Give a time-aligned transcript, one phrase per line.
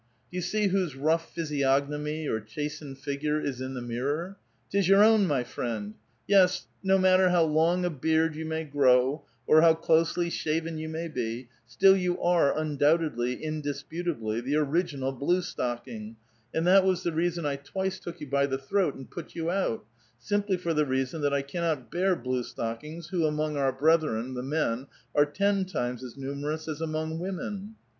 [0.31, 4.35] Do you see whose rough physiognomy or chastened figure is in the mirror?
[4.71, 5.93] 'Tis your own, my friend!
[6.27, 10.89] Yes, no matter how long a beard you may grow, or how closely shaven you
[10.89, 16.15] may be, still you are, un doubtedly, indisputably, the original blue stocking,
[16.51, 19.51] and that was the reason I twice took you by the throat and put you
[19.51, 19.85] out—
[20.17, 24.41] simply for the reason that I cannot bear blue stockings, who among our brethren, the
[24.41, 27.75] men, are ten times as numerous as among women.